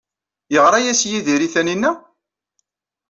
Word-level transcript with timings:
Yeɣra-as 0.53 1.01
Yidir 1.09 1.41
i 1.41 1.49
Taninna? 1.53 1.91